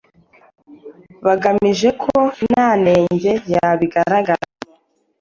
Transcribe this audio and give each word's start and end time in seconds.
bagamije 1.25 1.89
ko 2.01 2.15
nta 2.35 2.67
nenge 2.83 3.31
yabigaragaramo 3.53 4.49